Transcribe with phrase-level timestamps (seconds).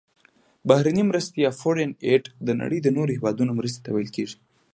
[0.67, 4.37] بهرنۍ مرستې Foreign Aid د نړۍ د نورو هیوادونو مرستې ته ویل کیږي.